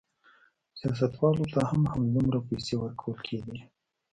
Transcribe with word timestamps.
سیاستوالو 0.79 1.45
ته 1.53 1.61
هم 1.69 1.81
همدومره 1.93 2.39
پیسې 2.47 2.73
ورکول 2.79 3.17
کېدې. 3.27 3.57